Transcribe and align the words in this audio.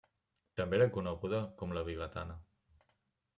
També 0.59 0.77
era 0.77 0.87
coneguda 0.95 1.41
com 1.59 1.77
La 1.79 1.85
Vigatana. 1.91 2.39